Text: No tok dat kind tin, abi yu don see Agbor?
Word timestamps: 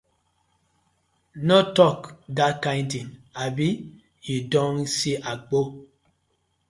No 1.47 1.57
tok 1.77 1.99
dat 2.37 2.55
kind 2.63 2.87
tin, 2.91 3.07
abi 3.43 3.69
yu 4.25 4.37
don 4.51 4.73
see 4.95 5.21
Agbor? 5.31 5.67